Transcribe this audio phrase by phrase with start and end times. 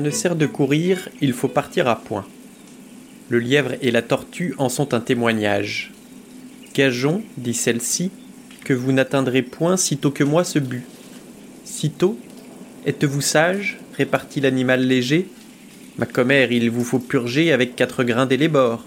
[0.00, 2.24] Ne sert de courir, il faut partir à point.
[3.28, 5.92] Le lièvre et la tortue en sont un témoignage.
[6.72, 8.12] Gageons, dit celle-ci,
[8.64, 10.84] que vous n'atteindrez point sitôt que moi ce but.
[11.64, 12.16] Sitôt
[12.86, 15.26] Êtes-vous sage répartit l'animal léger?
[15.98, 18.84] Ma commère, il vous faut purger avec quatre grains d'élébore.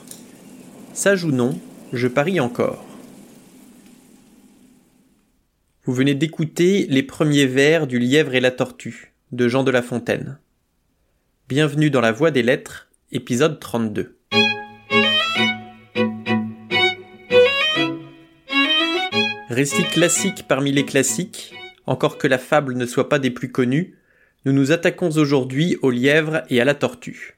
[0.93, 1.59] Sage ou non,
[1.91, 2.85] je parie encore.
[5.83, 9.81] Vous venez d'écouter les premiers vers du Lièvre et la Tortue de Jean de La
[9.81, 10.37] Fontaine.
[11.51, 14.15] Bienvenue dans la Voie des Lettres, épisode 32.
[19.49, 21.53] Récit classique parmi les classiques,
[21.85, 23.97] encore que la fable ne soit pas des plus connues,
[24.45, 27.37] nous nous attaquons aujourd'hui au lièvre et à la tortue.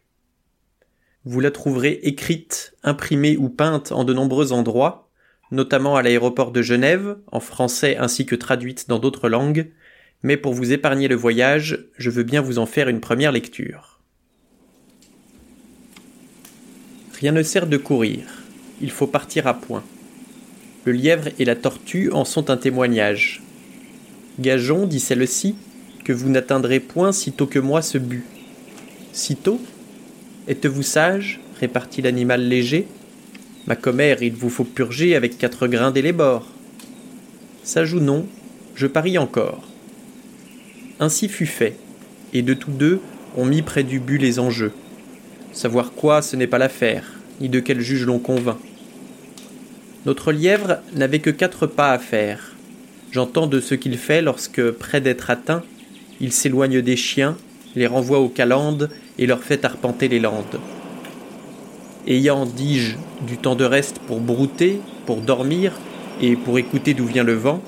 [1.25, 5.09] Vous la trouverez écrite, imprimée ou peinte en de nombreux endroits,
[5.49, 9.71] notamment à l'aéroport de Genève, en français ainsi que traduite dans d'autres langues,
[10.21, 13.92] mais pour vous épargner le voyage, je veux bien vous en faire une première lecture.
[17.23, 18.19] Rien ne sert de courir,
[18.81, 19.81] il faut partir à point.
[20.83, 23.41] Le lièvre et la tortue en sont un témoignage.
[24.41, 25.55] Gageons, dit celle-ci,
[26.03, 28.25] que vous n'atteindrez point sitôt que moi ce but.
[29.13, 29.61] Sitôt
[30.49, 32.87] Êtes-vous sage répartit l'animal léger.
[33.67, 36.45] Ma commère, il vous faut purger avec quatre grains d'élébore.
[37.63, 38.27] Ça joue non,
[38.75, 39.63] je parie encore.
[40.99, 41.77] Ainsi fut fait,
[42.33, 42.99] et de tous deux
[43.37, 44.73] on mit près du but les enjeux.
[45.53, 47.05] Savoir quoi, ce n'est pas l'affaire,
[47.39, 48.57] ni de quel juge l'on convainc.
[50.05, 52.55] Notre lièvre n'avait que quatre pas à faire.
[53.11, 55.63] J'entends de ce qu'il fait lorsque, près d'être atteint,
[56.19, 57.37] il s'éloigne des chiens,
[57.75, 60.59] les renvoie aux calendes et leur fait arpenter les landes
[62.07, 62.95] ayant, dis-je,
[63.25, 65.73] du temps de reste pour brouter, pour dormir
[66.21, 67.61] et pour écouter d'où vient le vent,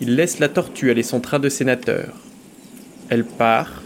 [0.00, 2.14] il laisse la tortue aller son train de sénateur.
[3.08, 3.82] Elle part,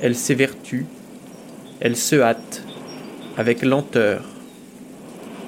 [0.00, 0.86] elle s'évertue,
[1.80, 2.63] elle se hâte,
[3.36, 4.22] avec lenteur.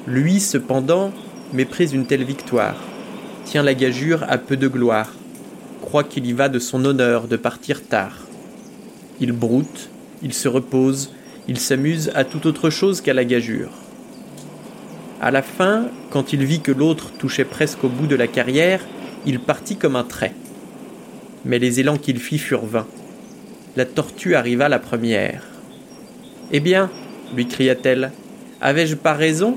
[0.06, 1.12] Lui, cependant,
[1.52, 2.76] méprise une telle victoire,
[3.44, 5.12] tient la gageure à peu de gloire,
[5.80, 8.18] croit qu'il y va de son honneur de partir tard.
[9.20, 9.90] Il broute,
[10.22, 11.12] il se repose,
[11.48, 13.72] il s'amuse à tout autre chose qu'à la gageure.
[15.20, 18.84] À la fin, quand il vit que l'autre touchait presque au bout de la carrière,
[19.24, 20.34] il partit comme un trait.
[21.44, 22.86] Mais les élans qu'il fit furent vains.
[23.76, 25.42] La tortue arriva la première.
[26.52, 26.90] Eh bien,
[27.34, 28.12] lui cria-t-elle,
[28.60, 29.56] avais-je pas raison?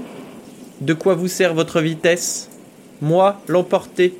[0.81, 2.50] De quoi vous sert votre vitesse?
[3.02, 4.18] Moi, l'emporter?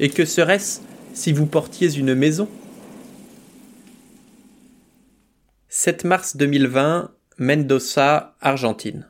[0.00, 0.80] Et que serait-ce
[1.14, 2.48] si vous portiez une maison?
[5.68, 9.08] 7 mars 2020, Mendoza, Argentine.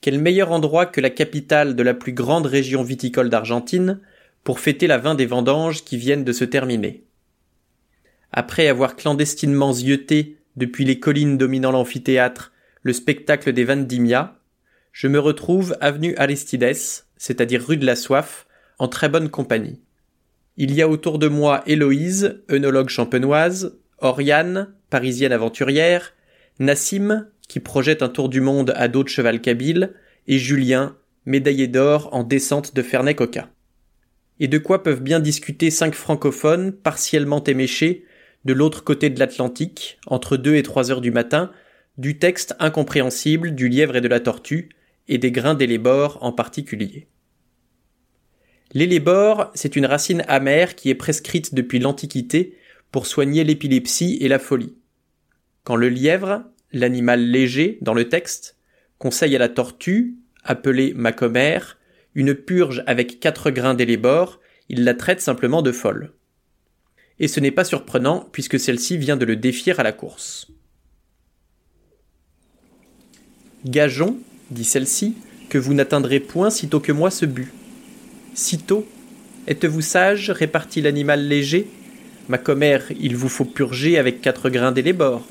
[0.00, 4.00] Quel meilleur endroit que la capitale de la plus grande région viticole d'Argentine
[4.44, 7.04] pour fêter la vin des vendanges qui viennent de se terminer?
[8.32, 12.52] Après avoir clandestinement zioté depuis les collines dominant l'amphithéâtre
[12.82, 14.40] le spectacle des Vendimia,
[14.92, 16.76] je me retrouve avenue Aristides,
[17.16, 18.46] c'est-à-dire rue de la Soif,
[18.78, 19.80] en très bonne compagnie.
[20.56, 26.14] Il y a autour de moi Héloïse, œnologue champenoise, Oriane, parisienne aventurière,
[26.58, 29.94] Nassim, qui projette un tour du monde à dos de cheval kabyle,
[30.26, 33.48] et Julien, médaillé d'or en descente de Ferney-Coca.
[34.40, 38.04] Et de quoi peuvent bien discuter cinq francophones, partiellement éméchés,
[38.48, 41.52] de l'autre côté de l'Atlantique, entre deux et trois heures du matin,
[41.98, 44.70] du texte incompréhensible du lièvre et de la tortue,
[45.06, 47.08] et des grains d'élébore en particulier.
[48.72, 52.56] L'élébore, c'est une racine amère qui est prescrite depuis l'Antiquité
[52.90, 54.78] pour soigner l'épilepsie et la folie.
[55.64, 58.56] Quand le lièvre, l'animal léger dans le texte,
[58.96, 61.76] conseille à la tortue, appelée macomère,
[62.14, 66.14] une purge avec quatre grains d'élébore, il la traite simplement de folle.
[67.20, 70.48] Et ce n'est pas surprenant puisque celle-ci vient de le défier à la course.
[73.64, 74.16] Gageons,
[74.50, 75.14] dit celle-ci,
[75.48, 77.52] que vous n'atteindrez point sitôt que moi ce but.
[78.34, 78.86] Sitôt
[79.48, 81.68] Êtes-vous sage répartit l'animal léger?
[82.28, 85.26] Ma commère, il vous faut purger avec quatre grains d'élébore.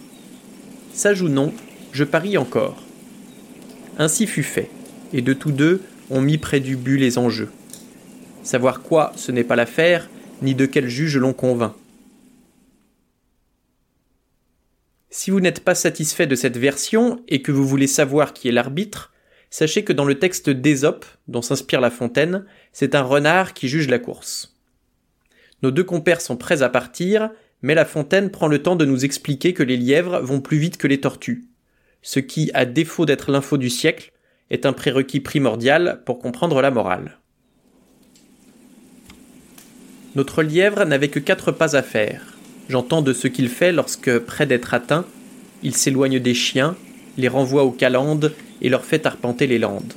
[0.91, 1.53] Sage ou non,
[1.91, 2.81] je parie encore.
[3.99, 4.71] Ainsi fut fait,
[5.13, 7.51] et de tous deux, on mit près du but les enjeux.
[8.41, 10.09] Savoir quoi, ce n'est pas l'affaire,
[10.41, 11.73] ni de quel juge l'on convainc.
[15.09, 18.51] Si vous n'êtes pas satisfait de cette version et que vous voulez savoir qui est
[18.51, 19.13] l'arbitre,
[19.49, 23.87] sachez que dans le texte d'Ésope, dont s'inspire La Fontaine, c'est un renard qui juge
[23.87, 24.55] la course.
[25.63, 27.31] Nos deux compères sont prêts à partir,
[27.61, 30.77] mais La Fontaine prend le temps de nous expliquer que les lièvres vont plus vite
[30.77, 31.45] que les tortues,
[32.01, 34.11] ce qui, à défaut d'être l'info du siècle,
[34.49, 37.17] est un prérequis primordial pour comprendre la morale.
[40.17, 42.23] Notre lièvre n'avait que quatre pas à faire.
[42.69, 45.05] J'entends de ce qu'il fait lorsque, près d'être atteint,
[45.61, 46.75] il s'éloigne des chiens,
[47.19, 48.33] les renvoie aux calendes
[48.63, 49.93] et leur fait arpenter les landes.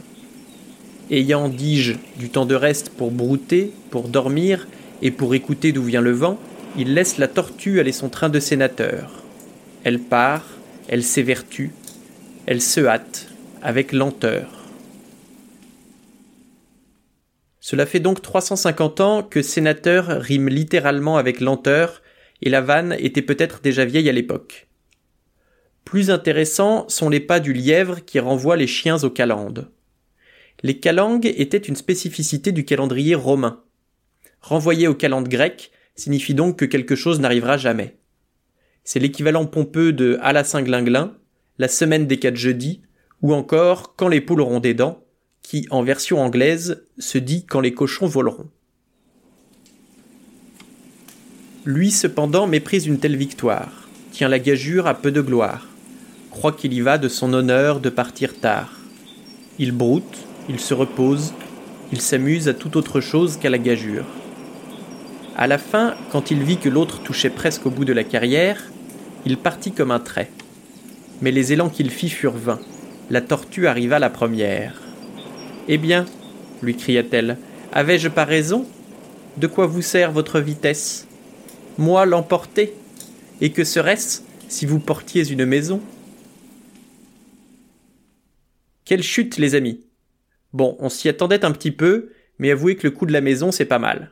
[1.10, 4.68] Ayant, dis-je, du temps de reste pour brouter, pour dormir
[5.00, 6.38] et pour écouter d'où vient le vent,
[6.76, 9.24] il laisse la tortue aller son train de sénateur.
[9.84, 10.44] Elle part,
[10.88, 11.72] elle s'évertue,
[12.44, 13.26] elle se hâte,
[13.62, 14.59] avec lenteur.
[17.60, 22.02] Cela fait donc 350 ans que sénateur rime littéralement avec lenteur,
[22.42, 24.66] et la vanne était peut-être déjà vieille à l'époque.
[25.84, 29.70] Plus intéressants sont les pas du lièvre qui renvoie les chiens aux calendes.
[30.62, 33.62] Les calangues étaient une spécificité du calendrier romain.
[34.40, 37.98] Renvoyer aux calendes grecques signifie donc que quelque chose n'arrivera jamais.
[38.84, 41.16] C'est l'équivalent pompeux de à la Saint-Glinglin,
[41.58, 42.82] la semaine des quatre jeudis,
[43.20, 45.04] ou encore quand les poules auront des dents,
[45.50, 48.46] qui, en version anglaise, se dit quand les cochons voleront.
[51.64, 55.66] Lui cependant méprise une telle victoire, tient la gageure à peu de gloire,
[56.30, 58.78] croit qu'il y va de son honneur de partir tard.
[59.58, 60.18] Il broute,
[60.48, 61.34] il se repose,
[61.90, 64.06] il s'amuse à toute autre chose qu'à la gageure.
[65.36, 68.70] À la fin, quand il vit que l'autre touchait presque au bout de la carrière,
[69.26, 70.30] il partit comme un trait.
[71.20, 72.60] Mais les élans qu'il fit furent vains.
[73.10, 74.80] La tortue arriva la première.
[75.72, 76.04] Eh bien,
[76.62, 77.38] lui cria-t-elle,
[77.70, 78.66] avais-je pas raison?
[79.36, 81.06] De quoi vous sert votre vitesse?
[81.78, 82.74] Moi l'emporter?
[83.40, 85.80] Et que serait-ce si vous portiez une maison?
[88.84, 89.86] Quelle chute, les amis!
[90.52, 93.52] Bon, on s'y attendait un petit peu, mais avouez que le coup de la maison,
[93.52, 94.10] c'est pas mal.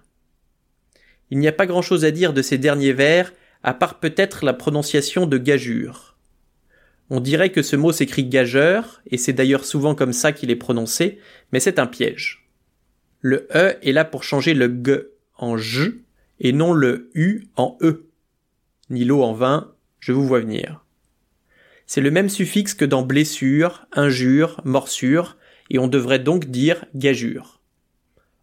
[1.32, 3.32] Il n'y a pas grand-chose à dire de ces derniers vers,
[3.64, 6.07] à part peut-être la prononciation de gageure.
[7.10, 10.56] On dirait que ce mot s'écrit gageur, et c'est d'ailleurs souvent comme ça qu'il est
[10.56, 11.19] prononcé,
[11.52, 12.49] mais c'est un piège.
[13.20, 15.02] Le E est là pour changer le G
[15.37, 16.05] en J,
[16.40, 18.06] et non le U en E.
[18.90, 20.84] Ni l'eau en vin, je vous vois venir.
[21.87, 25.38] C'est le même suffixe que dans blessure, injure, morsure,
[25.70, 27.62] et on devrait donc dire gageure.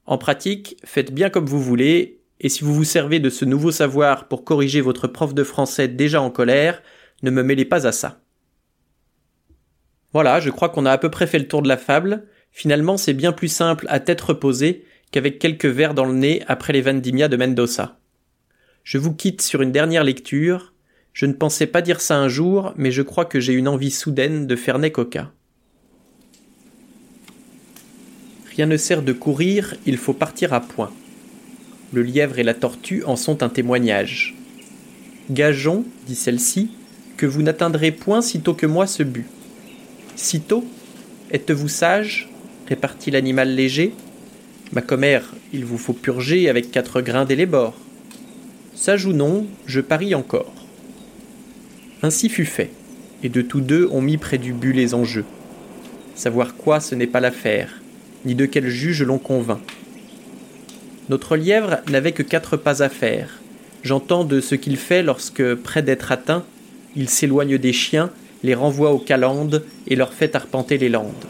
[0.07, 3.71] En pratique, faites bien comme vous voulez, et si vous vous servez de ce nouveau
[3.71, 6.81] savoir pour corriger votre prof de français déjà en colère,
[7.23, 8.24] ne me mêlez pas à ça.
[10.15, 12.23] Voilà, je crois qu'on a à peu près fait le tour de la fable.
[12.49, 16.71] Finalement, c'est bien plus simple à tête reposée qu'avec quelques vers dans le nez après
[16.71, 17.99] les Vendimia de Mendoza.
[18.85, 20.73] Je vous quitte sur une dernière lecture.
[21.11, 23.91] Je ne pensais pas dire ça un jour, mais je crois que j'ai une envie
[23.91, 25.33] soudaine de faire coca.
[28.55, 30.93] Rien ne sert de courir, il faut partir à point.
[31.91, 34.33] Le lièvre et la tortue en sont un témoignage.
[35.29, 36.71] Gageons, dit celle-ci,
[37.17, 39.27] que vous n'atteindrez point sitôt que moi ce but.
[40.15, 40.63] Sitôt
[41.31, 42.29] Êtes-vous sage?
[42.67, 43.93] répartit l'animal léger.
[44.71, 47.75] Ma commère, il vous faut purger avec quatre grains bords.
[48.73, 50.53] Sage ou non, je parie encore.
[52.01, 52.71] Ainsi fut fait,
[53.23, 55.25] et de tous deux on mit près du but les enjeux.
[56.15, 57.81] Savoir quoi ce n'est pas l'affaire,
[58.23, 59.61] ni de quel juge l'on convainc.
[61.09, 63.41] Notre lièvre n'avait que quatre pas à faire.
[63.83, 66.45] J'entends de ce qu'il fait lorsque, près d'être atteint,
[66.95, 68.11] il s'éloigne des chiens
[68.45, 71.25] les renvoie aux calendes et leur fait arpenter les landes.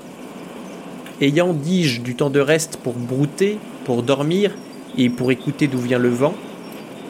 [1.21, 4.51] Ayant, dis-je, du temps de reste pour brouter, pour dormir
[4.97, 6.35] et pour écouter d'où vient le vent,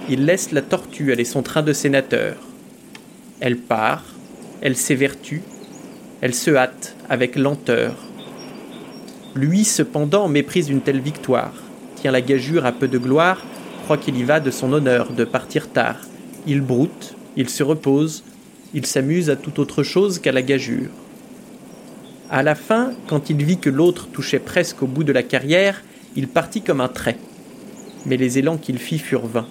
[0.08, 2.36] il laisse la tortue aller son train de sénateur.
[3.40, 4.04] Elle part,
[4.62, 5.42] elle s'évertue,
[6.22, 7.96] elle se hâte avec lenteur.
[9.34, 11.54] Lui, cependant, méprise une telle victoire,
[11.96, 13.44] tient la gageure à peu de gloire,
[13.84, 15.98] croit qu'il y va de son honneur de partir tard.
[16.46, 18.24] Il broute, il se repose,
[18.76, 20.92] il s'amuse à tout autre chose qu'à la gageure.
[22.30, 25.82] À la fin, quand il vit que l'autre touchait presque au bout de la carrière,
[26.18, 27.18] il partit comme un trait.
[28.06, 29.48] Mais les élans qu'il fit furent vains.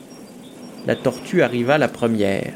[0.86, 2.54] La tortue arriva la première.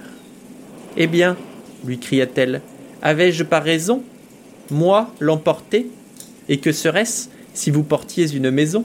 [0.98, 1.38] Eh bien,
[1.86, 2.60] lui cria-t-elle,
[3.00, 4.02] avais-je pas raison
[4.70, 5.86] Moi, l'emporter?
[6.50, 8.84] Et que serait-ce si vous portiez une maison?